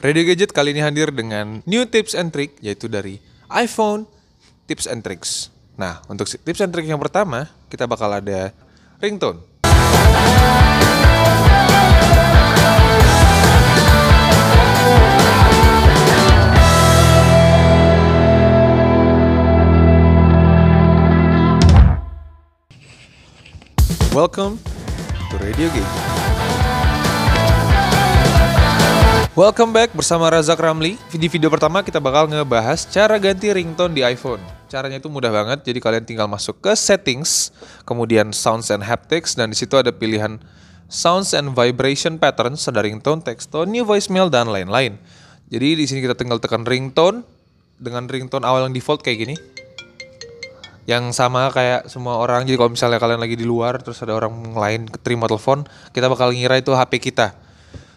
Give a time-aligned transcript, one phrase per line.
[0.00, 3.20] Radio Gadget kali ini hadir dengan new tips and trick yaitu dari
[3.52, 4.08] iPhone
[4.64, 5.52] Tips and Tricks.
[5.76, 8.56] Nah, untuk tips and trick yang pertama, kita bakal ada
[8.96, 9.44] ringtone.
[24.16, 24.56] Welcome
[25.28, 26.69] to Radio Gadget.
[29.38, 30.98] Welcome back bersama Razak Ramli.
[31.14, 34.42] Di video pertama kita bakal ngebahas cara ganti ringtone di iPhone.
[34.66, 37.54] Caranya itu mudah banget, jadi kalian tinggal masuk ke settings,
[37.86, 40.42] kemudian sounds and haptics, dan di situ ada pilihan
[40.90, 44.98] sounds and vibration patterns, ada ringtone, text tone, new voicemail, dan lain-lain.
[45.46, 47.22] Jadi di sini kita tinggal tekan ringtone
[47.78, 49.38] dengan ringtone awal yang default kayak gini
[50.90, 54.58] yang sama kayak semua orang jadi kalau misalnya kalian lagi di luar terus ada orang
[54.58, 55.62] lain terima telepon
[55.94, 57.30] kita bakal ngira itu HP kita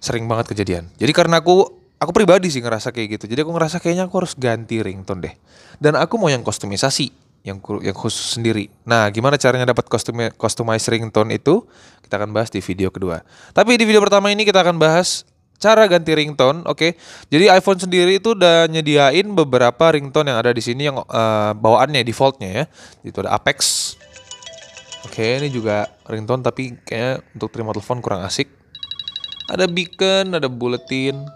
[0.00, 1.68] sering banget kejadian jadi karena aku
[2.00, 5.34] aku pribadi sih ngerasa kayak gitu jadi aku ngerasa kayaknya aku harus ganti ringtone deh
[5.78, 7.12] dan aku mau yang kostumisasi
[7.44, 11.64] yang yang khusus sendiri nah gimana caranya dapat kostum customize ringtone itu
[12.04, 13.20] kita akan bahas di video kedua
[13.52, 15.28] tapi di video pertama ini kita akan bahas
[15.60, 16.96] cara ganti ringtone, oke.
[17.28, 22.00] Jadi iPhone sendiri itu udah nyediain beberapa ringtone yang ada di sini yang eh, bawaannya
[22.00, 22.64] defaultnya ya.
[23.04, 23.92] Itu ada Apex.
[25.04, 28.48] Oke, ini juga ringtone tapi kayaknya untuk terima telepon kurang asik.
[29.50, 31.26] Ada beacon, ada bulletin.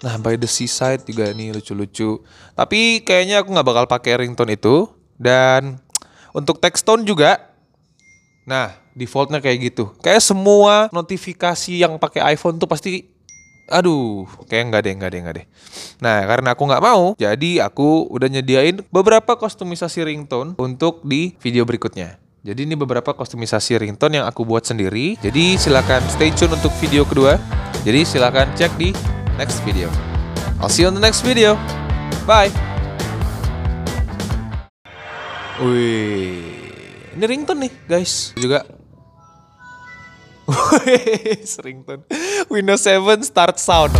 [0.00, 2.22] Nah, by the seaside juga ini lucu-lucu.
[2.54, 4.86] Tapi kayaknya aku nggak bakal pakai ringtone itu.
[5.18, 5.82] Dan
[6.30, 7.50] untuk text tone juga
[8.50, 9.94] Nah, defaultnya kayak gitu.
[10.02, 13.06] Kayak semua notifikasi yang pakai iPhone tuh pasti
[13.70, 15.46] aduh, kayak nggak deh, nggak deh, nggak deh.
[16.02, 21.62] Nah, karena aku nggak mau, jadi aku udah nyediain beberapa kostumisasi ringtone untuk di video
[21.62, 22.18] berikutnya.
[22.40, 25.12] Jadi ini beberapa kostumisasi ringtone yang aku buat sendiri.
[25.20, 27.36] Jadi silakan stay tune untuk video kedua.
[27.84, 28.96] Jadi silakan cek di
[29.36, 29.92] next video.
[30.56, 31.60] I'll see you on the next video.
[32.24, 32.48] Bye.
[35.60, 38.32] Wih, ini ringtone nih guys.
[38.40, 38.64] Juga.
[40.48, 42.08] Wih, ringtone.
[42.48, 43.92] Windows 7 start sound.